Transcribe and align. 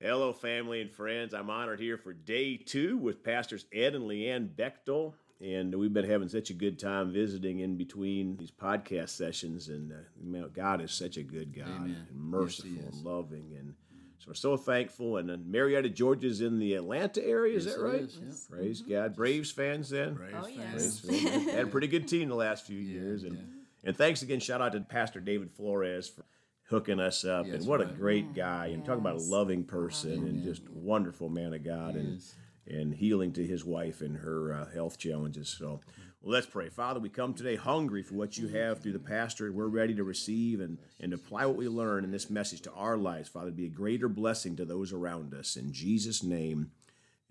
Hello, 0.00 0.32
family 0.32 0.80
and 0.80 0.90
friends. 0.92 1.34
I'm 1.34 1.50
honored 1.50 1.80
here 1.80 1.98
for 1.98 2.12
day 2.12 2.56
two 2.56 2.96
with 2.98 3.24
Pastors 3.24 3.66
Ed 3.72 3.94
and 3.96 4.04
Le 4.06 4.14
Ann 4.14 4.48
Bechtel. 4.56 5.14
And 5.40 5.74
we've 5.74 5.92
been 5.92 6.08
having 6.08 6.28
such 6.28 6.50
a 6.50 6.54
good 6.54 6.78
time 6.78 7.12
visiting 7.12 7.60
in 7.60 7.76
between 7.76 8.36
these 8.36 8.50
podcast 8.50 9.10
sessions. 9.10 9.68
And 9.68 9.92
uh, 9.92 10.48
God 10.52 10.80
is 10.82 10.92
such 10.92 11.16
a 11.16 11.22
good 11.22 11.52
God 11.54 11.66
Amen. 11.68 12.06
and 12.10 12.18
merciful 12.20 12.70
Yes, 12.70 12.94
and 12.94 13.04
loving. 13.04 13.54
And 13.58 13.74
so 14.18 14.26
we're 14.28 14.34
so 14.34 14.56
thankful. 14.56 15.16
And 15.16 15.28
then 15.28 15.50
Marietta, 15.50 15.88
Georgia's 15.90 16.40
in 16.42 16.58
the 16.60 16.74
Atlanta 16.74 17.24
area. 17.24 17.56
Is 17.56 17.66
Yes, 17.66 17.74
that 17.74 17.80
right? 17.82 18.00
is, 18.00 18.18
yeah. 18.20 18.56
Praise 18.56 18.82
God. 18.82 19.16
Braves 19.16 19.50
fans 19.50 19.90
then? 19.90 20.14
Praise 20.16 20.34
Oh, 20.36 20.42
fans. 20.44 20.56
yes. 20.56 21.00
Braves 21.00 21.22
fans. 21.28 21.50
Had 21.50 21.64
a 21.64 21.68
pretty 21.68 21.88
good 21.88 22.06
team 22.06 22.28
the 22.28 22.34
last 22.36 22.66
few 22.66 22.78
years. 22.80 23.24
And, 23.24 23.38
and 23.84 23.96
thanks 23.96 24.22
again. 24.22 24.38
Shout 24.40 24.60
out 24.60 24.72
to 24.72 24.80
Pastor 24.80 25.20
David 25.20 25.50
Flores 25.52 26.08
for 26.08 26.24
hooking 26.68 27.00
us 27.00 27.24
up. 27.24 27.46
Yes, 27.46 27.56
and 27.56 27.66
what 27.66 27.80
a 27.80 27.84
right. 27.84 27.98
great 27.98 28.34
guy. 28.34 28.66
And 28.68 28.84
talk 28.84 28.98
about 28.98 29.16
a 29.16 29.22
loving 29.22 29.64
person 29.64 30.12
and 30.12 30.42
just 30.42 30.68
wonderful 30.70 31.28
man 31.28 31.54
of 31.54 31.64
God 31.64 31.96
and, 31.96 32.22
and 32.66 32.94
healing 32.94 33.32
to 33.32 33.46
his 33.46 33.64
wife 33.64 34.00
and 34.00 34.16
her 34.16 34.52
uh, 34.52 34.70
health 34.72 34.98
challenges. 34.98 35.48
So 35.48 35.80
well, 36.20 36.32
let's 36.32 36.46
pray. 36.46 36.68
Father, 36.68 37.00
we 37.00 37.08
come 37.08 37.32
today 37.32 37.56
hungry 37.56 38.02
for 38.02 38.14
what 38.14 38.36
you 38.36 38.48
have 38.48 38.82
through 38.82 38.92
the 38.92 38.98
pastor. 38.98 39.52
We're 39.52 39.68
ready 39.68 39.94
to 39.94 40.04
receive 40.04 40.60
and, 40.60 40.78
and 41.00 41.12
apply 41.12 41.46
what 41.46 41.56
we 41.56 41.68
learn 41.68 42.04
in 42.04 42.10
this 42.10 42.28
message 42.28 42.62
to 42.62 42.72
our 42.72 42.96
lives, 42.96 43.28
Father, 43.28 43.50
be 43.50 43.66
a 43.66 43.70
greater 43.70 44.08
blessing 44.08 44.56
to 44.56 44.64
those 44.64 44.92
around 44.92 45.32
us. 45.32 45.56
In 45.56 45.72
Jesus' 45.72 46.22
name, 46.22 46.72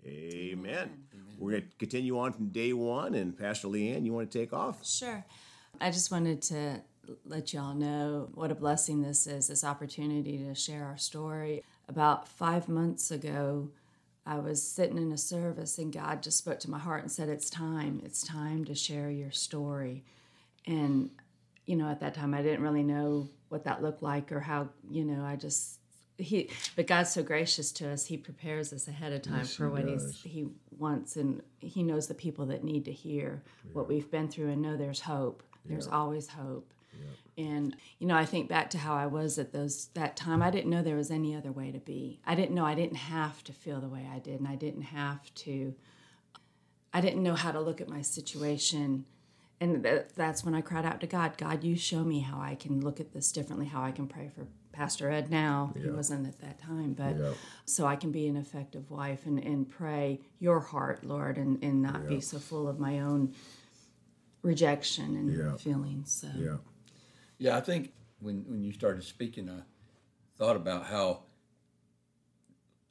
amen. 0.06 1.04
We're 1.38 1.50
going 1.52 1.62
to 1.62 1.76
continue 1.78 2.18
on 2.18 2.32
from 2.32 2.48
day 2.48 2.72
one. 2.72 3.14
And 3.14 3.38
Pastor 3.38 3.68
Le 3.68 3.78
Ann, 3.78 4.04
you 4.06 4.12
want 4.12 4.30
to 4.30 4.38
take 4.38 4.52
off? 4.52 4.84
Sure. 4.86 5.24
I 5.80 5.90
just 5.90 6.10
wanted 6.10 6.42
to 6.42 6.82
let 7.24 7.52
y'all 7.52 7.74
know 7.74 8.28
what 8.34 8.50
a 8.50 8.54
blessing 8.54 9.02
this 9.02 9.26
is 9.26 9.48
this 9.48 9.64
opportunity 9.64 10.38
to 10.38 10.54
share 10.54 10.84
our 10.84 10.98
story. 10.98 11.62
About 11.88 12.28
five 12.28 12.68
months 12.68 13.10
ago, 13.10 13.70
I 14.26 14.38
was 14.38 14.62
sitting 14.62 14.98
in 14.98 15.10
a 15.10 15.16
service 15.16 15.78
and 15.78 15.92
God 15.92 16.22
just 16.22 16.38
spoke 16.38 16.60
to 16.60 16.70
my 16.70 16.78
heart 16.78 17.02
and 17.02 17.10
said, 17.10 17.28
It's 17.28 17.48
time. 17.48 18.02
It's 18.04 18.22
time 18.22 18.64
to 18.66 18.74
share 18.74 19.10
your 19.10 19.30
story. 19.30 20.04
And, 20.66 21.10
you 21.64 21.76
know, 21.76 21.88
at 21.88 22.00
that 22.00 22.14
time, 22.14 22.34
I 22.34 22.42
didn't 22.42 22.62
really 22.62 22.82
know 22.82 23.30
what 23.48 23.64
that 23.64 23.82
looked 23.82 24.02
like 24.02 24.30
or 24.30 24.40
how, 24.40 24.68
you 24.90 25.04
know, 25.04 25.24
I 25.24 25.36
just. 25.36 25.76
He, 26.20 26.50
but 26.74 26.88
God's 26.88 27.12
so 27.12 27.22
gracious 27.22 27.70
to 27.72 27.88
us. 27.90 28.06
He 28.06 28.16
prepares 28.16 28.72
us 28.72 28.88
ahead 28.88 29.12
of 29.12 29.22
time 29.22 29.44
for 29.44 29.70
what 29.70 29.86
he's, 29.86 30.20
He 30.20 30.48
wants, 30.76 31.14
and 31.14 31.40
He 31.60 31.84
knows 31.84 32.08
the 32.08 32.14
people 32.14 32.46
that 32.46 32.64
need 32.64 32.86
to 32.86 32.92
hear 32.92 33.40
what 33.72 33.86
we've 33.86 34.10
been 34.10 34.26
through 34.26 34.50
and 34.50 34.60
know 34.60 34.76
there's 34.76 35.00
hope. 35.00 35.44
There's 35.64 35.86
always 35.86 36.26
hope. 36.26 36.72
And 37.36 37.76
you 37.98 38.06
know, 38.06 38.16
I 38.16 38.24
think 38.24 38.48
back 38.48 38.70
to 38.70 38.78
how 38.78 38.94
I 38.94 39.06
was 39.06 39.38
at 39.38 39.52
those 39.52 39.86
that 39.94 40.16
time. 40.16 40.42
I 40.42 40.50
didn't 40.50 40.70
know 40.70 40.82
there 40.82 40.96
was 40.96 41.10
any 41.10 41.34
other 41.36 41.52
way 41.52 41.70
to 41.70 41.78
be. 41.78 42.20
I 42.26 42.34
didn't 42.34 42.54
know 42.54 42.64
I 42.64 42.74
didn't 42.74 42.96
have 42.96 43.44
to 43.44 43.52
feel 43.52 43.80
the 43.80 43.88
way 43.88 44.08
I 44.12 44.18
did, 44.18 44.40
and 44.40 44.48
I 44.48 44.56
didn't 44.56 44.82
have 44.82 45.32
to. 45.36 45.74
I 46.92 47.00
didn't 47.00 47.22
know 47.22 47.34
how 47.34 47.52
to 47.52 47.60
look 47.60 47.80
at 47.80 47.88
my 47.88 48.02
situation, 48.02 49.04
and 49.60 49.84
that, 49.84 50.14
that's 50.16 50.44
when 50.44 50.54
I 50.54 50.62
cried 50.62 50.86
out 50.86 51.00
to 51.02 51.06
God. 51.06 51.36
God, 51.36 51.62
you 51.62 51.76
show 51.76 52.02
me 52.02 52.20
how 52.20 52.40
I 52.40 52.54
can 52.54 52.80
look 52.80 52.98
at 52.98 53.12
this 53.12 53.30
differently. 53.30 53.66
How 53.66 53.82
I 53.82 53.92
can 53.92 54.06
pray 54.08 54.30
for 54.34 54.46
Pastor 54.72 55.10
Ed 55.10 55.30
now. 55.30 55.72
He 55.80 55.90
wasn't 55.90 56.26
at 56.26 56.40
that 56.40 56.60
time, 56.60 56.94
but 56.94 57.16
Yeah. 57.18 57.32
so 57.66 57.86
I 57.86 57.96
can 57.96 58.10
be 58.10 58.26
an 58.26 58.36
effective 58.36 58.90
wife 58.90 59.26
and, 59.26 59.38
and 59.38 59.68
pray 59.68 60.20
your 60.38 60.60
heart, 60.60 61.04
Lord, 61.04 61.36
and, 61.36 61.62
and 61.62 61.82
not 61.82 62.06
be 62.08 62.20
so 62.20 62.38
full 62.38 62.66
of 62.68 62.78
my 62.80 63.00
own 63.00 63.34
rejection 64.42 65.16
and 65.16 65.36
Yeah. 65.36 65.56
feelings. 65.56 66.12
So. 66.12 66.28
Yeah. 66.36 66.56
Yeah, 67.38 67.56
I 67.56 67.60
think 67.60 67.92
when 68.20 68.44
when 68.48 68.64
you 68.64 68.72
started 68.72 69.04
speaking, 69.04 69.48
I 69.48 69.62
thought 70.36 70.56
about 70.56 70.86
how 70.86 71.22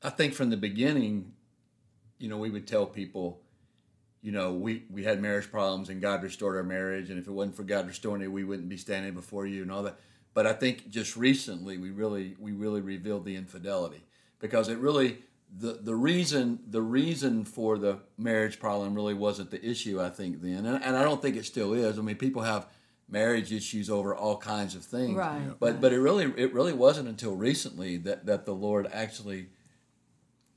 I 0.02 0.10
think 0.10 0.34
from 0.34 0.50
the 0.50 0.58
beginning, 0.58 1.34
you 2.18 2.30
know, 2.30 2.38
we 2.38 2.50
would 2.50 2.68
tell 2.68 2.86
people, 2.86 3.42
you 4.22 4.32
know, 4.32 4.54
we 4.54 4.84
we 4.90 5.04
had 5.04 5.22
marriage 5.22 5.52
problems 5.52 5.90
and 5.90 6.02
God 6.02 6.24
restored 6.24 6.56
our 6.56 6.64
marriage, 6.64 7.10
and 7.10 7.20
if 7.20 7.28
it 7.28 7.32
wasn't 7.32 7.58
for 7.58 7.64
God 7.64 7.88
restoring 7.88 8.22
it, 8.22 8.32
we 8.32 8.46
wouldn't 8.46 8.70
be 8.70 8.78
standing 8.78 9.14
before 9.14 9.46
you 9.46 9.62
and 9.64 9.72
all 9.72 9.84
that. 9.84 10.00
But 10.34 10.48
I 10.48 10.54
think 10.54 10.90
just 10.90 11.18
recently 11.18 11.78
we 11.78 11.90
really 11.90 12.36
we 12.40 12.54
really 12.54 12.82
revealed 12.82 13.26
the 13.26 13.36
infidelity 13.36 14.04
because 14.40 14.70
it 14.70 14.78
really 14.78 15.20
the 15.58 15.80
the 15.82 15.96
reason 15.96 16.60
the 16.70 16.82
reason 16.82 17.44
for 17.44 17.78
the 17.78 18.00
marriage 18.18 18.60
problem 18.60 18.96
really 18.96 19.14
wasn't 19.14 19.52
the 19.52 19.66
issue 19.66 20.02
I 20.02 20.10
think 20.10 20.42
then, 20.42 20.66
and, 20.66 20.82
and 20.82 20.96
I 20.96 21.04
don't 21.04 21.22
think 21.22 21.36
it 21.36 21.46
still 21.46 21.74
is. 21.74 22.00
I 22.00 22.02
mean, 22.02 22.16
people 22.16 22.44
have 22.44 22.68
marriage 23.10 23.52
issues 23.54 23.90
over 23.90 24.14
all 24.16 24.38
kinds 24.38 24.76
of 24.76 24.84
things, 24.84 25.16
Right, 25.16 25.40
Yeah. 25.42 25.54
But 25.60 25.72
right. 25.74 25.82
but 25.82 25.94
it 25.94 26.00
really 26.00 26.26
it 26.38 26.54
really 26.54 26.74
wasn't 26.74 27.08
until 27.08 27.36
recently 27.36 27.98
that 27.98 28.26
that 28.26 28.46
the 28.46 28.54
Lord 28.54 28.88
actually 28.92 29.50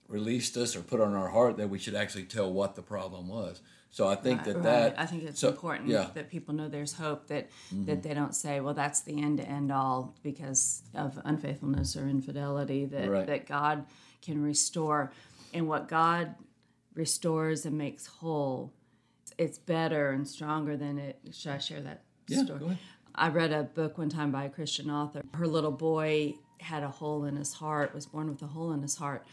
released 0.08 0.56
us 0.56 0.74
or 0.74 0.82
put 0.82 1.00
on 1.00 1.14
our 1.14 1.28
heart 1.28 1.56
that 1.58 1.68
we 1.70 1.78
should 1.78 1.94
actually 1.94 2.24
tell 2.24 2.52
what 2.52 2.74
the 2.74 2.82
problem 2.82 3.28
was. 3.28 3.60
So 3.92 4.06
I 4.08 4.14
think 4.16 4.44
that 4.44 4.54
Right. 4.56 4.62
that 4.64 4.98
I 5.00 5.06
think 5.06 5.22
it's 5.24 5.40
so- 5.40 5.48
important 5.50 5.88
yeah. 5.88 6.04
Mm-hmm. 6.04 6.14
that 6.14 6.30
people 6.30 6.54
know 6.54 6.68
there's 6.68 6.94
hope 6.94 7.26
that 7.28 7.48
that 7.72 8.02
they 8.02 8.14
don't 8.14 8.34
say, 8.34 8.60
well, 8.60 8.74
that's 8.74 9.00
the 9.02 9.20
end 9.22 9.38
to 9.38 9.48
end 9.48 9.70
all 9.72 10.14
because 10.22 10.82
of 10.94 11.20
unfaithfulness 11.24 11.96
or 11.96 12.08
infidelity. 12.08 12.84
That 12.86 13.08
Right. 13.08 13.26
that 13.26 13.46
God 13.46 13.86
can 14.22 14.42
restore, 14.42 15.12
and 15.54 15.66
what 15.68 15.88
God 15.88 16.34
restores 16.94 17.64
and 17.64 17.78
makes 17.78 18.06
whole, 18.06 18.72
it's 19.38 19.58
better 19.58 20.10
and 20.10 20.26
stronger 20.28 20.76
than 20.76 20.98
it. 20.98 21.18
Should 21.32 21.52
I 21.52 21.58
share 21.58 21.80
that 21.82 22.02
Yeah, 22.30 22.44
story? 22.44 22.58
go 22.58 22.66
ahead. 22.66 22.78
I 23.14 23.28
read 23.28 23.52
a 23.52 23.64
book 23.64 23.98
one 23.98 24.08
time 24.08 24.30
by 24.30 24.44
a 24.44 24.48
Christian 24.48 24.90
author. 24.90 25.22
Her 25.34 25.46
little 25.46 25.72
boy 25.72 26.34
had 26.60 26.82
a 26.82 26.88
hole 26.88 27.24
in 27.24 27.36
his 27.36 27.54
heart, 27.54 27.94
was 27.94 28.06
born 28.06 28.28
with 28.28 28.42
a 28.42 28.46
hole 28.46 28.72
in 28.72 28.82
his 28.82 28.96
heart. 28.96 29.26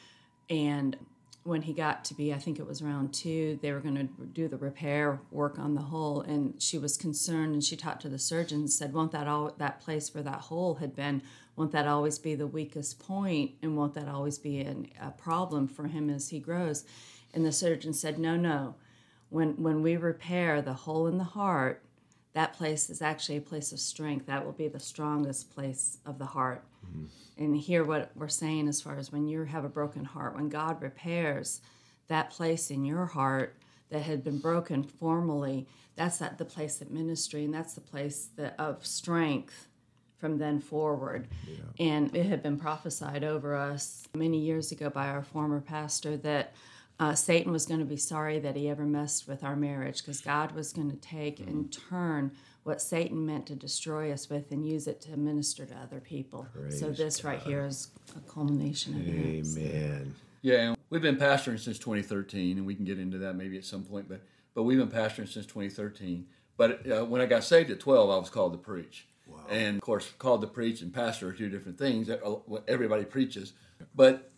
And 0.49 0.97
when 1.43 1.61
he 1.61 1.73
got 1.73 2.03
to 2.05 2.13
be, 2.13 2.33
I 2.33 2.39
think 2.39 2.59
it 2.59 2.67
was 2.67 2.81
around 2.81 3.13
two, 3.13 3.57
they 3.61 3.71
were 3.71 3.79
going 3.79 3.95
to 3.95 4.25
do 4.25 4.47
the 4.47 4.57
repair 4.57 5.19
work 5.31 5.57
on 5.57 5.75
the 5.75 5.81
hole. 5.81 6.21
And 6.21 6.61
she 6.61 6.77
was 6.77 6.97
concerned 6.97 7.53
and 7.53 7.63
she 7.63 7.77
talked 7.77 8.01
to 8.01 8.09
the 8.09 8.19
surgeon 8.19 8.59
and 8.59 8.69
said, 8.69 8.93
Won't 8.93 9.11
that, 9.13 9.27
all, 9.27 9.53
that 9.57 9.79
place 9.79 10.13
where 10.13 10.23
that 10.23 10.41
hole 10.41 10.75
had 10.75 10.95
been, 10.95 11.21
won't 11.55 11.71
that 11.71 11.87
always 11.87 12.19
be 12.19 12.35
the 12.35 12.47
weakest 12.47 12.99
point? 12.99 13.51
And 13.61 13.77
won't 13.77 13.93
that 13.93 14.09
always 14.09 14.37
be 14.37 14.59
an, 14.59 14.89
a 15.01 15.11
problem 15.11 15.67
for 15.67 15.87
him 15.87 16.09
as 16.09 16.29
he 16.29 16.39
grows? 16.39 16.83
And 17.33 17.45
the 17.45 17.51
surgeon 17.51 17.93
said, 17.93 18.19
No, 18.19 18.35
no. 18.35 18.75
When, 19.29 19.61
when 19.61 19.81
we 19.81 19.97
repair 19.97 20.61
the 20.61 20.73
hole 20.73 21.07
in 21.07 21.17
the 21.17 21.23
heart, 21.23 21.81
that 22.37 22.53
place 22.53 22.91
is 22.91 23.01
actually 23.01 23.37
a 23.37 23.41
place 23.41 23.71
of 23.71 23.79
strength. 23.79 24.27
That 24.27 24.45
will 24.45 24.51
be 24.51 24.67
the 24.67 24.79
strongest 24.79 25.49
place 25.55 25.97
of 26.05 26.19
the 26.19 26.25
heart. 26.27 26.63
Mm-hmm. 26.85 27.43
And 27.43 27.57
here, 27.57 27.83
what 27.83 28.11
we're 28.15 28.27
saying 28.27 28.67
as 28.67 28.79
far 28.79 28.95
as 28.95 29.11
when 29.11 29.27
you 29.27 29.43
have 29.45 29.65
a 29.65 29.69
broken 29.69 30.05
heart, 30.05 30.35
when 30.35 30.47
God 30.47 30.79
repairs 30.79 31.61
that 32.09 32.29
place 32.29 32.69
in 32.69 32.85
your 32.85 33.07
heart 33.07 33.55
that 33.89 34.03
had 34.03 34.23
been 34.23 34.37
broken 34.37 34.83
formally, 34.83 35.65
that's 35.95 36.21
at 36.21 36.37
the 36.37 36.45
place 36.45 36.79
of 36.79 36.91
ministry, 36.91 37.43
and 37.43 37.51
that's 37.51 37.73
the 37.73 37.81
place 37.81 38.29
that, 38.35 38.53
of 38.59 38.85
strength 38.85 39.67
from 40.19 40.37
then 40.37 40.59
forward. 40.59 41.27
And 41.79 42.15
it 42.15 42.27
had 42.27 42.43
been 42.43 42.59
prophesied 42.59 43.23
over 43.23 43.55
us 43.55 44.07
many 44.13 44.37
years 44.37 44.71
ago 44.71 44.91
by 44.91 45.07
our 45.07 45.23
former 45.23 45.59
pastor 45.59 46.17
that 46.17 46.53
uh, 46.99 47.13
Satan 47.13 47.51
was 47.51 47.65
going 47.65 47.79
to 47.79 47.85
be 47.85 47.97
sorry 47.97 48.39
that 48.39 48.55
he 48.55 48.69
ever 48.69 48.83
messed 48.83 49.27
with 49.27 49.43
our 49.43 49.55
marriage 49.55 49.99
because 49.99 50.19
God 50.19 50.53
was 50.53 50.73
going 50.73 50.89
to 50.89 50.97
take 50.97 51.39
and 51.39 51.71
turn 51.71 52.31
what 52.63 52.81
Satan 52.81 53.25
meant 53.25 53.45
to 53.47 53.55
destroy 53.55 54.11
us 54.11 54.29
with 54.29 54.51
and 54.51 54.67
use 54.67 54.87
it 54.87 54.99
to 55.01 55.15
minister 55.15 55.65
to 55.65 55.75
other 55.75 55.99
people. 55.99 56.47
so 56.69 56.87
Praise 56.87 56.97
this 56.97 57.23
right 57.23 57.39
here 57.41 57.65
is 57.65 57.89
a 58.15 58.19
culmination 58.29 58.95
of 58.95 59.05
that. 59.05 59.11
Amen. 59.11 60.15
Yeah, 60.41 60.69
and 60.69 60.77
we've 60.89 61.01
been 61.01 61.17
pastoring 61.17 61.59
since 61.59 61.77
2013, 61.79 62.57
and 62.57 62.65
we 62.65 62.75
can 62.75 62.85
get 62.85 62.99
into 62.99 63.17
that 63.19 63.35
maybe 63.35 63.57
at 63.57 63.65
some 63.65 63.83
point. 63.83 64.09
But 64.09 64.21
but 64.53 64.63
we've 64.63 64.77
been 64.77 64.89
pastoring 64.89 65.27
since 65.31 65.45
2013. 65.45 66.25
But 66.57 66.91
uh, 66.91 67.05
when 67.05 67.21
I 67.21 67.27
got 67.27 67.43
saved 67.43 67.69
at 67.69 67.79
12, 67.79 68.09
I 68.09 68.17
was 68.17 68.29
called 68.29 68.53
to 68.53 68.57
preach, 68.57 69.07
and 69.49 69.75
of 69.75 69.81
course, 69.81 70.11
called 70.17 70.41
to 70.41 70.47
preach 70.47 70.81
and 70.81 70.93
pastor 70.93 71.29
are 71.29 71.33
two 71.33 71.49
different 71.49 71.77
things. 71.77 72.09
Everybody 72.67 73.05
preaches, 73.05 73.53
but 73.95 74.31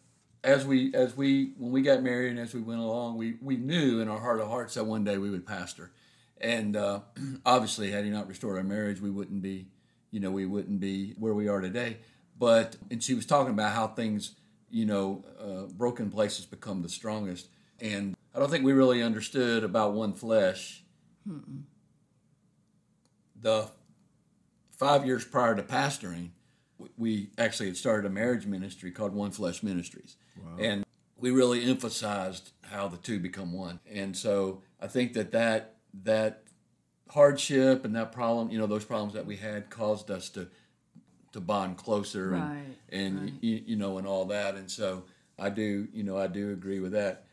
as 0.43 0.65
we 0.65 0.93
as 0.93 1.15
we 1.17 1.53
when 1.57 1.71
we 1.71 1.81
got 1.81 2.01
married 2.01 2.31
and 2.31 2.39
as 2.39 2.53
we 2.53 2.61
went 2.61 2.79
along, 2.79 3.17
we 3.17 3.35
we 3.41 3.57
knew 3.57 3.99
in 3.99 4.07
our 4.07 4.19
heart 4.19 4.39
of 4.39 4.47
hearts 4.47 4.75
that 4.75 4.85
one 4.85 5.03
day 5.03 5.17
we 5.17 5.29
would 5.29 5.45
pastor, 5.45 5.91
and 6.39 6.75
uh, 6.75 7.01
obviously, 7.45 7.91
had 7.91 8.05
he 8.05 8.09
not 8.09 8.27
restored 8.27 8.57
our 8.57 8.63
marriage, 8.63 9.01
we 9.01 9.09
wouldn't 9.09 9.41
be, 9.41 9.67
you 10.11 10.19
know, 10.19 10.31
we 10.31 10.45
wouldn't 10.45 10.79
be 10.79 11.13
where 11.17 11.33
we 11.33 11.47
are 11.47 11.61
today. 11.61 11.97
But 12.37 12.77
and 12.89 13.03
she 13.03 13.13
was 13.13 13.25
talking 13.25 13.53
about 13.53 13.73
how 13.73 13.87
things, 13.87 14.35
you 14.69 14.85
know, 14.85 15.25
uh, 15.39 15.71
broken 15.73 16.09
places 16.09 16.45
become 16.45 16.81
the 16.81 16.89
strongest, 16.89 17.47
and 17.81 18.15
I 18.33 18.39
don't 18.39 18.49
think 18.49 18.63
we 18.63 18.73
really 18.73 19.03
understood 19.03 19.63
about 19.63 19.93
one 19.93 20.13
flesh. 20.13 20.83
The 23.41 23.69
five 24.77 25.05
years 25.05 25.25
prior 25.25 25.55
to 25.55 25.63
pastoring, 25.63 26.29
we- 26.79 26.89
we 26.97 27.29
actually 27.37 27.67
had 27.67 27.77
started 27.77 28.07
a 28.07 28.09
marriage 28.09 28.45
ministry 28.47 28.89
called 28.91 29.13
One 29.13 29.31
Flesh 29.31 29.61
Ministries, 29.61 30.15
and 30.57 30.85
we 31.17 31.29
really 31.31 31.63
emphasized 31.63 32.51
how 32.61 32.87
the 32.87 32.97
two 32.97 33.19
become 33.19 33.51
one. 33.53 33.79
And 33.85 34.15
so 34.17 34.63
I 34.79 34.87
think 34.87 35.13
that 35.13 35.31
that 35.31 35.75
that 36.03 36.43
hardship 37.09 37.83
and 37.85 37.95
that 37.95 38.11
problem, 38.11 38.49
you 38.51 38.57
know, 38.57 38.67
those 38.67 38.85
problems 38.85 39.13
that 39.13 39.25
we 39.25 39.35
had 39.37 39.69
caused 39.69 40.09
us 40.11 40.29
to 40.31 40.47
to 41.31 41.39
bond 41.39 41.77
closer 41.77 42.33
and 42.33 42.43
Right, 42.43 42.77
and 42.91 43.21
right. 43.21 43.33
You, 43.41 43.63
you 43.67 43.75
know 43.75 43.99
and 43.99 44.07
all 44.07 44.25
that. 44.25 44.55
And 44.55 44.69
so 44.71 45.03
I 45.37 45.51
do, 45.51 45.87
you 45.93 46.01
know, 46.03 46.17
I 46.17 46.25
do 46.25 46.51
agree 46.51 46.79
with 46.79 46.93
that. 46.93 47.27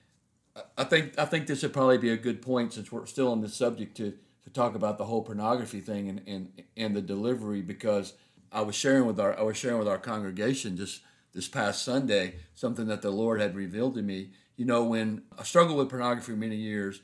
I- 0.54 0.64
I 0.78 0.84
think 0.84 1.18
I 1.18 1.24
think 1.24 1.46
this 1.46 1.62
would 1.62 1.72
probably 1.72 1.96
be 1.98 2.10
a 2.10 2.16
good 2.16 2.42
point 2.42 2.74
since 2.74 2.92
we're 2.92 3.06
still 3.06 3.28
on 3.32 3.40
this 3.40 3.54
subject 3.54 3.96
to 3.98 4.12
to 4.44 4.50
talk 4.50 4.74
about 4.74 4.98
the 4.98 5.04
whole 5.06 5.22
pornography 5.22 5.80
thing 5.80 6.08
and 6.10 6.20
and, 6.26 6.62
and 6.76 6.94
the 6.96 7.00
delivery 7.02 7.62
because 7.62 8.12
I 8.56 8.62
was 8.62 8.74
sharing 8.74 9.04
with 9.04 9.20
our 9.20 9.38
I 9.38 9.42
was 9.42 9.58
sharing 9.58 9.78
with 9.78 9.86
our 9.86 9.98
congregation 9.98 10.78
just 10.78 11.02
this 11.34 11.46
past 11.46 11.84
Sunday 11.84 12.36
something 12.54 12.86
that 12.86 13.02
the 13.02 13.10
Lord 13.10 13.38
had 13.38 13.54
revealed 13.54 13.94
to 13.96 14.02
me. 14.02 14.30
You 14.56 14.64
know, 14.64 14.82
when 14.82 15.24
I 15.38 15.42
struggled 15.42 15.76
with 15.76 15.90
pornography 15.90 16.32
for 16.32 16.38
many 16.38 16.56
years, 16.56 17.02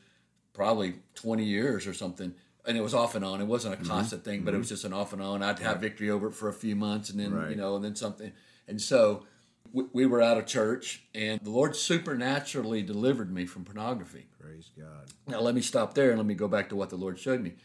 probably 0.55 0.95
20 1.17 1.45
years 1.45 1.87
or 1.87 1.93
something 1.93 2.35
and 2.65 2.79
it 2.79 2.81
was 2.81 2.95
off 2.95 3.15
and 3.15 3.25
on. 3.25 3.43
It 3.43 3.45
wasn't 3.45 3.75
a 3.75 3.77
mm-hmm. 3.77 3.87
constant 3.87 4.25
thing 4.25 4.45
but 4.45 4.55
it 4.55 4.57
was 4.57 4.69
mm-hmm. 4.69 4.75
just 4.77 4.85
an 4.87 4.95
off 4.95 5.13
and 5.13 5.21
on. 5.21 5.43
I'd 5.43 5.59
have 5.59 5.79
victory 5.79 6.09
over 6.09 6.29
it 6.29 6.35
for 6.35 6.49
a 6.49 6.55
few 6.55 6.75
months 6.75 7.11
and 7.11 7.21
then 7.21 7.35
Right. 7.35 7.51
you 7.51 7.57
know 7.57 7.77
and 7.77 7.85
then 7.85 7.97
something. 7.97 8.33
And 8.67 8.81
so 8.81 9.27
we, 9.75 9.85
we 9.93 10.07
were 10.07 10.23
out 10.23 10.39
of 10.39 10.47
church 10.47 11.03
and 11.15 11.39
the 11.43 11.51
lord 11.51 11.77
supernaturally 11.77 12.83
delivered 12.83 13.31
me 13.31 13.45
from 13.45 13.67
pornography. 13.67 14.25
Praise 14.41 14.71
God. 14.79 15.13
now 15.29 15.41
let 15.41 15.55
me 15.55 15.61
stop 15.61 15.93
there 15.93 16.09
and 16.09 16.19
let 16.19 16.27
me 16.27 16.35
go 16.35 16.49
back 16.49 16.71
to 16.71 16.77
what 16.77 16.89
the 16.89 16.97
lord 16.97 17.19
showed 17.19 17.43
me. 17.43 17.57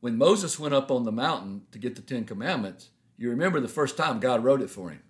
When 0.00 0.18
moses 0.18 0.58
went 0.58 0.74
up 0.74 0.90
on 0.90 1.04
the 1.04 1.12
mountain 1.12 1.62
to 1.70 1.78
get 1.78 1.94
the 1.94 2.02
ten 2.02 2.24
commandments 2.24 2.88
you 3.16 3.30
remember 3.30 3.60
the 3.60 3.68
first 3.68 3.96
time 3.96 4.20
god 4.20 4.42
wrote 4.44 4.60
it 4.60 4.70
for 4.70 4.90
him 4.90 5.02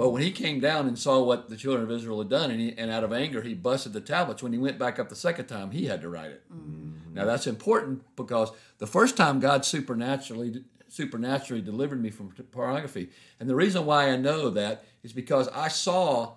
but 0.00 0.12
when 0.12 0.22
he 0.22 0.30
came 0.30 0.60
down 0.60 0.88
and 0.88 0.98
saw 0.98 1.22
what 1.22 1.50
the 1.50 1.58
children 1.58 1.84
of 1.84 1.90
Israel 1.90 2.20
had 2.20 2.30
done, 2.30 2.50
and, 2.50 2.58
he, 2.58 2.72
and 2.78 2.90
out 2.90 3.04
of 3.04 3.12
anger 3.12 3.42
he 3.42 3.52
busted 3.52 3.92
the 3.92 4.00
tablets, 4.00 4.42
when 4.42 4.50
he 4.50 4.58
went 4.58 4.78
back 4.78 4.98
up 4.98 5.10
the 5.10 5.14
second 5.14 5.44
time, 5.44 5.72
he 5.72 5.84
had 5.84 6.00
to 6.00 6.08
write 6.08 6.30
it. 6.30 6.42
Mm-hmm. 6.50 7.12
Now 7.12 7.26
that's 7.26 7.46
important 7.46 8.02
because 8.16 8.50
the 8.78 8.86
first 8.86 9.14
time 9.18 9.40
God 9.40 9.66
supernaturally 9.66 10.64
supernaturally 10.88 11.60
delivered 11.60 12.02
me 12.02 12.08
from 12.08 12.30
pornography, 12.50 13.10
and 13.38 13.46
the 13.46 13.54
reason 13.54 13.84
why 13.84 14.08
I 14.08 14.16
know 14.16 14.48
that 14.48 14.86
is 15.02 15.12
because 15.12 15.48
I 15.48 15.68
saw 15.68 16.36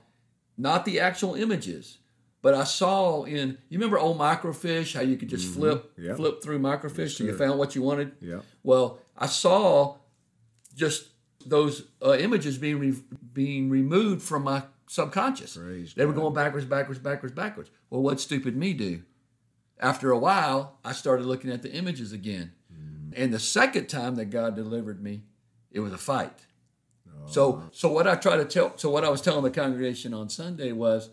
not 0.58 0.84
the 0.84 1.00
actual 1.00 1.34
images, 1.36 2.00
but 2.42 2.54
I 2.54 2.66
saw 2.66 3.24
in 3.24 3.60
you 3.70 3.80
remember 3.80 3.98
old 3.98 4.20
microfiche 4.20 4.94
how 4.94 5.04
you 5.04 5.16
could 5.16 5.30
just 5.30 5.46
mm-hmm. 5.46 5.62
flip 5.62 5.94
Yep. 5.98 6.18
flip 6.18 6.44
through 6.44 6.60
microfiche 6.60 7.16
till 7.16 7.28
you 7.28 7.38
found 7.38 7.58
what 7.58 7.76
you 7.76 7.82
wanted. 7.82 8.12
Yeah. 8.20 8.42
Well, 8.62 9.00
I 9.18 9.28
saw 9.28 10.00
just 10.76 11.10
those 11.46 11.84
uh, 12.04 12.14
images 12.14 12.58
being 12.58 12.80
re- 12.80 13.04
being 13.34 13.70
removed 13.70 14.22
from 14.22 14.44
my 14.44 14.64
subconscious. 14.88 15.58
Praise 15.58 15.94
they 15.94 16.06
were 16.06 16.14
God. 16.14 16.22
going 16.22 16.34
backwards, 16.34 16.66
backwards, 16.66 17.00
backwards, 17.00 17.36
backwards. 17.36 17.70
Well, 17.90 18.02
what 18.02 18.20
stupid 18.20 18.56
me 18.56 18.74
do? 18.74 19.04
After 19.80 20.12
a 20.12 20.18
while, 20.18 20.78
I 20.86 20.94
started 20.94 21.26
looking 21.26 21.52
at 21.52 21.62
the 21.62 21.74
images 21.74 22.14
again, 22.14 22.54
and 23.16 23.34
the 23.34 23.40
second 23.40 23.88
time 23.88 24.16
that 24.16 24.26
God 24.26 24.56
delivered 24.56 25.04
me, 25.04 25.24
it 25.72 25.80
was 25.82 25.92
a 25.92 25.98
fight. 25.98 26.46
So, 27.26 27.64
so 27.72 27.90
what 27.90 28.08
I 28.08 28.16
try 28.16 28.38
to 28.38 28.46
tell, 28.46 28.78
so 28.78 28.90
what 28.90 29.06
I 29.06 29.10
was 29.10 29.22
telling 29.22 29.44
the 29.44 29.52
congregation 29.52 30.14
on 30.14 30.30
Sunday 30.30 30.72
was, 30.72 31.10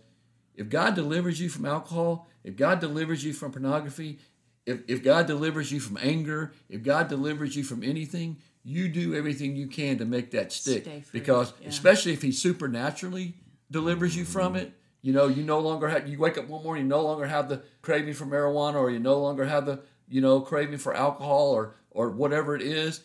if 0.54 0.68
God 0.68 0.94
delivers 0.94 1.40
you 1.40 1.48
from 1.48 1.66
alcohol, 1.66 2.28
if 2.42 2.56
God 2.56 2.80
delivers 2.80 3.24
you 3.24 3.32
from 3.32 3.52
pornography, 3.52 4.18
if, 4.66 4.80
if 4.88 5.02
God 5.02 5.26
delivers 5.26 5.72
you 5.72 5.80
from 5.80 5.98
anger, 6.02 6.52
if 6.68 6.82
God 6.82 7.08
delivers 7.08 7.56
you 7.56 7.62
from 7.62 7.82
anything, 7.82 8.38
you 8.62 8.88
do 8.88 9.14
everything 9.14 9.56
you 9.56 9.66
can 9.66 9.98
to 9.98 10.04
make 10.04 10.30
that 10.32 10.52
stick. 10.52 10.82
Stay 10.84 11.00
free, 11.00 11.18
Because 11.20 11.52
yeah. 11.60 11.68
especially 11.68 12.12
if 12.12 12.22
He 12.22 12.32
supernaturally 12.32 13.34
delivers 13.70 14.16
you 14.16 14.24
from 14.24 14.56
it, 14.56 14.72
you 15.02 15.12
know, 15.12 15.28
you 15.28 15.42
no 15.42 15.60
longer 15.60 15.88
have. 15.88 16.08
You 16.08 16.18
wake 16.18 16.36
up 16.36 16.46
one 16.48 16.62
morning, 16.62 16.84
you 16.84 16.88
no 16.90 17.02
longer 17.02 17.26
have 17.26 17.48
the 17.48 17.62
craving 17.82 18.12
for 18.14 18.26
marijuana, 18.26 18.74
or 18.74 18.90
you 18.90 18.98
no 18.98 19.18
longer 19.18 19.46
have 19.46 19.64
the, 19.64 19.80
you 20.08 20.20
know, 20.20 20.40
craving 20.40 20.78
for 20.78 20.94
alcohol, 20.94 21.50
or 21.50 21.74
or 21.90 22.10
whatever 22.10 22.54
it 22.54 22.62
is. 22.62 23.00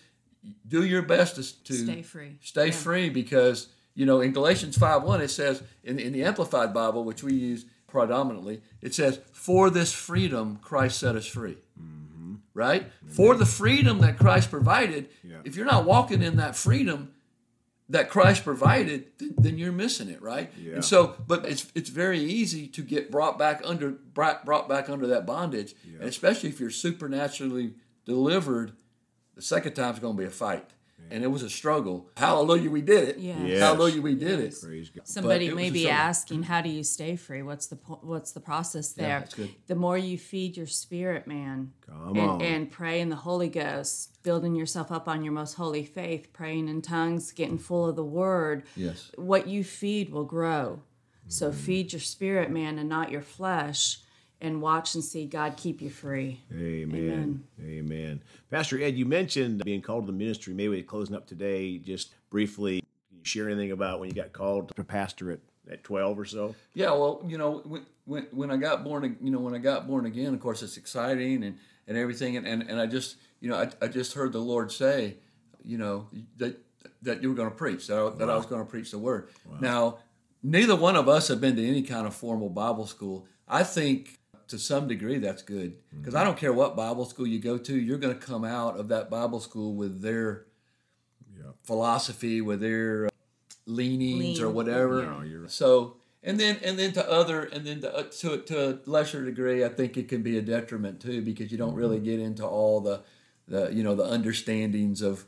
Do 0.67 0.83
your 0.85 1.01
best 1.01 1.35
to, 1.37 1.63
to 1.63 1.73
Stay 1.73 2.01
free. 2.01 2.37
Stay 2.41 2.65
Yeah. 2.67 2.71
free 2.73 3.09
because 3.09 3.69
you 3.95 4.05
know 4.05 4.19
in 4.21 4.31
Galatians 4.33 4.77
5 4.77 5.03
1 5.03 5.21
it 5.21 5.29
says 5.29 5.63
in, 5.83 5.97
in 5.97 6.11
the 6.13 6.23
Amplified 6.25 6.73
Bible, 6.73 7.03
which 7.05 7.23
we 7.23 7.33
use 7.33 7.65
predominantly, 7.87 8.61
it 8.81 8.93
says, 8.93 9.19
For 9.31 9.69
this 9.69 9.93
freedom 9.93 10.59
Christ 10.61 10.99
set 10.99 11.15
us 11.15 11.25
free. 11.25 11.57
Mm. 11.81 12.04
Right? 12.55 12.89
For 13.07 13.35
the 13.35 13.45
freedom 13.45 13.99
that 13.99 14.17
Christ 14.17 14.49
provided, 14.49 15.09
Yeah. 15.23 15.41
if 15.43 15.55
you're 15.55 15.65
not 15.67 15.85
walking 15.85 16.23
in 16.23 16.37
that 16.37 16.55
freedom 16.55 17.11
that 17.89 18.09
Christ 18.09 18.43
provided, 18.43 19.15
th- 19.19 19.33
then 19.37 19.59
you're 19.59 19.71
missing 19.71 20.09
it, 20.09 20.19
right? 20.21 20.51
Yeah. 20.59 20.75
And 20.75 20.85
so, 20.85 21.15
but 21.27 21.45
it's 21.45 21.67
it's 21.75 21.89
very 21.89 22.19
easy 22.19 22.65
to 22.69 22.81
get 22.81 23.11
brought 23.11 23.37
back 23.37 23.61
under 23.63 23.91
brought, 23.91 24.43
brought 24.45 24.67
back 24.67 24.89
under 24.89 25.05
that 25.07 25.25
bondage, 25.27 25.75
and 25.99 26.03
especially 26.09 26.49
if 26.49 26.59
you're 26.59 26.71
supernaturally 26.71 27.75
delivered, 28.05 28.71
the 29.35 29.41
second 29.43 29.73
time's 29.73 29.99
going 29.99 30.15
to 30.15 30.19
be 30.21 30.25
a 30.27 30.31
fight, 30.31 30.65
and 31.11 31.23
it 31.23 31.27
was 31.27 31.43
a 31.43 31.49
struggle. 31.49 32.09
Hallelujah, 32.17 32.69
we 32.71 32.81
did 32.81 33.09
it. 33.09 33.17
Yes. 33.19 33.37
Yes. 33.45 33.59
Hallelujah, 33.61 34.01
we 34.01 34.15
did 34.15 34.39
it. 34.39 34.55
Praise 34.61 34.89
God. 34.89 35.07
Somebody 35.07 35.47
it 35.47 35.55
may 35.55 35.69
be 35.69 35.87
asking, 35.89 36.43
"How 36.43 36.61
do 36.61 36.69
you 36.69 36.83
stay 36.83 37.15
free? 37.15 37.41
What's 37.43 37.67
the 37.67 37.75
po- 37.75 37.99
what's 38.01 38.31
the 38.31 38.39
process 38.39 38.91
there?" 38.93 39.19
that's 39.19 39.35
good. 39.35 39.49
The 39.67 39.75
more 39.75 39.97
you 39.97 40.17
feed 40.17 40.57
your 40.57 40.65
spirit, 40.67 41.27
man, 41.27 41.73
Come 41.85 42.09
and, 42.17 42.19
on. 42.19 42.41
and 42.41 42.71
pray 42.71 43.01
in 43.01 43.09
the 43.09 43.17
Holy 43.17 43.49
Ghost, 43.49 44.21
building 44.23 44.55
yourself 44.55 44.91
up 44.91 45.07
on 45.07 45.23
your 45.23 45.33
most 45.33 45.53
holy 45.53 45.83
faith, 45.85 46.33
praying 46.33 46.67
in 46.69 46.81
tongues, 46.81 47.31
getting 47.31 47.57
full 47.59 47.85
of 47.87 47.95
the 47.95 48.03
Word. 48.05 48.63
Yes. 48.75 49.11
What 49.15 49.47
you 49.47 49.63
feed 49.63 50.09
will 50.11 50.25
grow. 50.25 50.81
So 51.27 51.49
Mm-hmm. 51.49 51.57
feed 51.59 51.93
your 51.93 51.99
spirit, 51.99 52.51
man, 52.51 52.77
and 52.79 52.87
not 52.89 53.11
your 53.11 53.21
flesh, 53.21 53.99
and 54.41 54.61
watch 54.61 54.95
and 54.95 55.03
see 55.03 55.25
God 55.25 55.57
keep 55.57 55.81
you 55.81 55.89
free. 55.89 56.41
Amen. 56.53 57.43
Amen. 57.61 58.21
Pastor 58.51 58.81
Ed, 58.81 58.95
you 58.95 59.05
mentioned 59.05 59.63
being 59.63 59.81
called 59.81 60.05
to 60.05 60.11
the 60.11 60.17
ministry. 60.17 60.53
Maybe 60.53 60.81
closing 60.83 61.15
up 61.15 61.25
today, 61.25 61.77
just 61.77 62.13
briefly, 62.29 62.81
can 63.09 63.19
you 63.19 63.25
share 63.25 63.49
anything 63.49 63.71
about 63.71 63.99
when 63.99 64.09
you 64.09 64.15
got 64.15 64.33
called 64.33 64.75
to 64.75 64.83
pastor 64.83 65.31
at, 65.31 65.39
at 65.71 65.83
12 65.83 66.19
or 66.19 66.25
so? 66.25 66.55
Yeah, 66.73 66.91
well, 66.91 67.23
you 67.27 67.37
know, 67.37 67.61
when, 67.65 67.85
when, 68.05 68.27
when 68.31 68.51
I 68.51 68.57
got 68.57 68.83
born, 68.83 69.17
you 69.21 69.31
know, 69.31 69.39
when 69.39 69.55
I 69.55 69.59
got 69.59 69.87
born 69.87 70.05
again, 70.05 70.33
of 70.33 70.39
course, 70.39 70.61
it's 70.61 70.77
exciting 70.77 71.43
and, 71.43 71.57
and 71.87 71.97
everything. 71.97 72.37
And, 72.37 72.45
and, 72.45 72.63
and 72.63 72.79
I 72.79 72.87
just, 72.87 73.17
you 73.39 73.49
know, 73.49 73.57
I, 73.57 73.69
I 73.81 73.87
just 73.87 74.13
heard 74.13 74.33
the 74.33 74.39
Lord 74.39 74.71
say, 74.71 75.15
you 75.63 75.77
know, 75.77 76.07
that, 76.37 76.59
that 77.01 77.23
you 77.23 77.29
were 77.29 77.35
going 77.35 77.49
to 77.49 77.55
preach, 77.55 77.87
that 77.87 77.97
I, 77.97 78.09
that 78.17 78.29
I 78.29 78.35
was 78.35 78.45
going 78.45 78.63
to 78.63 78.69
preach 78.69 78.91
the 78.91 78.99
word. 78.99 79.29
Now, 79.59 79.99
neither 80.43 80.75
one 80.75 80.95
of 80.95 81.09
us 81.09 81.27
have 81.29 81.41
been 81.41 81.55
to 81.55 81.67
any 81.67 81.81
kind 81.81 82.05
of 82.05 82.13
formal 82.13 82.49
Bible 82.49 82.85
school. 82.85 83.25
I 83.47 83.63
think 83.63 84.19
to 84.47 84.59
some 84.59 84.87
degree 84.87 85.17
that's 85.17 85.41
good 85.41 85.75
because 85.91 86.15
I 86.15 86.23
don't 86.23 86.37
care 86.37 86.53
what 86.53 86.75
Bible 86.75 87.05
school 87.05 87.27
you 87.27 87.39
go 87.39 87.57
to, 87.57 87.75
you're 87.75 87.97
going 87.97 88.17
to 88.17 88.25
come 88.25 88.43
out 88.43 88.77
of 88.77 88.87
that 88.89 89.09
Bible 89.09 89.39
school 89.39 89.73
with 89.73 90.01
their 90.01 90.45
philosophy, 91.63 92.41
with 92.41 92.61
their 92.61 93.07
uh, 93.07 93.09
leanings 93.65 94.39
or 94.39 94.49
whatever. 94.49 95.03
No, 95.03 95.39
right. 95.41 95.51
So 95.51 95.97
and 96.23 96.39
then 96.39 96.57
and 96.63 96.77
then 96.77 96.93
to 96.93 97.09
other 97.09 97.43
and 97.43 97.65
then 97.65 97.81
to, 97.81 97.95
uh, 97.95 98.03
to 98.03 98.37
to 98.41 98.69
a 98.69 98.79
lesser 98.85 99.23
degree, 99.25 99.63
I 99.63 99.69
think 99.69 99.97
it 99.97 100.07
can 100.07 100.21
be 100.21 100.37
a 100.37 100.41
detriment 100.41 101.01
too 101.01 101.21
because 101.21 101.51
you 101.51 101.57
don't 101.57 101.75
really 101.75 101.99
get 101.99 102.19
into 102.19 102.45
all 102.45 102.81
the 102.81 103.01
the 103.47 103.71
you 103.73 103.83
know 103.83 103.95
the 103.95 104.05
understandings 104.05 105.01
of 105.01 105.25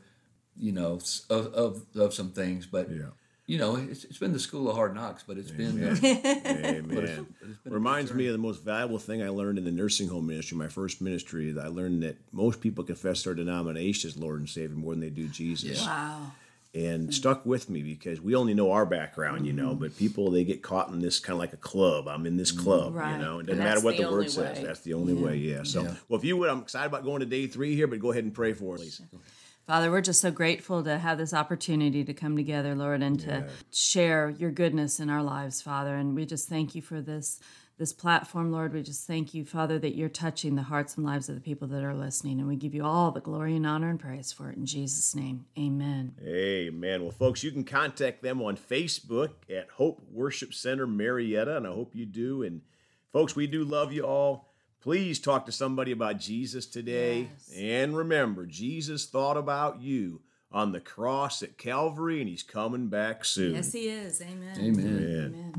you 0.56 0.72
know 0.72 1.00
of 1.30 1.46
of, 1.54 1.82
of 1.96 2.14
some 2.14 2.30
things. 2.30 2.66
But 2.66 2.90
Yeah. 2.90 3.10
You 3.48 3.58
know 3.58 3.74
it's, 3.74 4.04
it's 4.04 4.18
been 4.18 4.32
the 4.32 4.38
school 4.38 4.68
of 4.70 4.76
hard 4.76 4.94
knocks, 4.94 5.24
but 5.26 5.36
it's 5.38 5.50
been 5.50 5.82
uh, 5.82 5.96
Amen. 6.04 6.84
but 6.88 7.04
it's 7.04 7.16
been 7.16 7.26
Reminds 7.64 8.12
me 8.14 8.26
of 8.26 8.32
the 8.32 8.38
most 8.38 8.62
valuable 8.62 8.98
thing 9.00 9.22
I 9.22 9.30
learned 9.30 9.58
in 9.58 9.64
the 9.64 9.72
nursing 9.72 10.08
home 10.08 10.26
ministry, 10.28 10.56
my 10.56 10.68
first 10.68 11.00
ministry. 11.00 11.50
That 11.52 11.64
I 11.64 11.68
learned 11.68 12.02
that 12.04 12.16
most 12.32 12.60
people 12.60 12.84
confess 12.84 13.24
their 13.24 13.34
denomination 13.34 14.08
as 14.08 14.16
Lord 14.16 14.38
and 14.38 14.48
Savior 14.48 14.76
more 14.76 14.92
than 14.92 15.00
they 15.00 15.10
do 15.10 15.26
Jesus. 15.28 15.84
Wow. 15.84 16.32
and 16.74 17.12
stuck 17.14 17.44
with 17.46 17.70
me 17.70 17.82
because 17.82 18.20
we 18.20 18.34
only 18.34 18.52
know 18.52 18.70
our 18.72 18.84
background, 18.84 19.46
you 19.46 19.54
know, 19.54 19.74
but 19.74 19.96
people 19.96 20.30
they 20.30 20.44
get 20.44 20.62
caught 20.62 20.90
in 20.90 21.00
this 21.00 21.18
kind 21.18 21.32
of 21.34 21.38
like 21.40 21.54
a 21.54 21.56
club. 21.56 22.06
I'm 22.06 22.26
in 22.26 22.36
this 22.36 22.52
club, 22.52 22.94
Right. 22.94 23.12
you 23.12 23.18
know. 23.24 23.38
It 23.38 23.46
doesn't 23.46 23.64
matter 23.64 23.80
what 23.80 23.96
the 23.96 24.02
the, 24.04 24.10
word 24.10 24.18
only 24.18 24.28
says. 24.28 24.60
That's 24.62 24.80
the 24.80 24.92
only 24.92 25.14
way, 25.14 25.36
yeah. 25.36 25.62
So, 25.62 25.82
Yeah. 25.82 25.94
well, 26.08 26.18
if 26.18 26.24
you 26.26 26.36
would, 26.36 26.50
I'm 26.50 26.60
excited 26.60 26.86
about 26.88 27.04
going 27.04 27.20
to 27.20 27.26
day 27.26 27.46
three 27.46 27.74
here, 27.74 27.86
but 27.86 27.98
go 27.98 28.10
ahead 28.12 28.24
and 28.24 28.34
pray 28.34 28.52
for 28.52 28.74
us. 28.74 28.80
please. 28.82 29.00
Father, 29.68 29.90
we're 29.90 30.00
just 30.00 30.22
so 30.22 30.30
grateful 30.30 30.82
to 30.82 30.96
have 30.96 31.18
this 31.18 31.34
opportunity 31.34 32.02
to 32.02 32.14
come 32.14 32.36
together, 32.36 32.74
Lord, 32.74 33.02
and 33.02 33.20
to 33.20 33.48
share 33.70 34.30
your 34.30 34.50
goodness 34.50 34.98
in 34.98 35.10
our 35.10 35.22
lives, 35.22 35.60
Father. 35.60 35.94
And 35.94 36.14
we 36.14 36.24
just 36.24 36.48
thank 36.48 36.74
you 36.74 36.80
for 36.80 37.02
this 37.02 37.38
this 37.76 37.92
platform, 37.92 38.50
Lord. 38.50 38.72
We 38.72 38.82
just 38.82 39.06
thank 39.06 39.34
you, 39.34 39.44
Father, 39.44 39.78
that 39.78 39.94
you're 39.94 40.08
touching 40.08 40.54
the 40.54 40.62
hearts 40.62 40.96
and 40.96 41.04
lives 41.04 41.28
of 41.28 41.34
the 41.34 41.42
people 41.42 41.68
that 41.68 41.84
are 41.84 41.94
listening. 41.94 42.38
And 42.38 42.48
we 42.48 42.56
give 42.56 42.74
you 42.74 42.82
all 42.82 43.10
the 43.10 43.20
glory 43.20 43.56
and 43.56 43.66
honor 43.66 43.90
and 43.90 44.00
praise 44.00 44.32
for 44.32 44.50
it 44.50 44.56
in 44.56 44.64
Jesus' 44.64 45.14
name. 45.14 45.44
Amen. 45.58 46.14
Amen. 46.26 47.02
Well, 47.02 47.12
folks, 47.12 47.44
you 47.44 47.50
can 47.52 47.64
contact 47.64 48.22
them 48.22 48.40
on 48.40 48.56
Facebook 48.56 49.32
at 49.54 49.68
Hope 49.72 50.00
Worship 50.10 50.54
Center 50.54 50.86
Marietta, 50.86 51.58
and 51.58 51.66
I 51.66 51.72
hope 51.72 51.94
you 51.94 52.06
do. 52.06 52.42
And 52.42 52.62
folks, 53.12 53.36
we 53.36 53.46
do 53.46 53.64
love 53.64 53.92
you 53.92 54.04
all. 54.04 54.47
Please 54.80 55.18
talk 55.18 55.44
to 55.46 55.52
somebody 55.52 55.92
about 55.92 56.18
Jesus 56.18 56.66
today. 56.66 57.28
Yes. 57.32 57.52
And 57.56 57.96
remember, 57.96 58.46
Jesus 58.46 59.06
thought 59.06 59.36
about 59.36 59.80
you 59.80 60.20
on 60.50 60.72
the 60.72 60.80
cross 60.80 61.42
at 61.42 61.58
Calvary, 61.58 62.20
and 62.20 62.28
he's 62.28 62.42
coming 62.42 62.88
back 62.88 63.24
soon. 63.24 63.54
Yes, 63.54 63.72
he 63.72 63.88
is. 63.88 64.22
Amen. 64.22 64.56
Amen. 64.56 64.86
Amen. 64.86 65.34
Amen. 65.34 65.54